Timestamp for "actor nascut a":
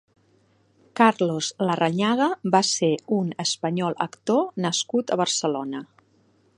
4.09-5.21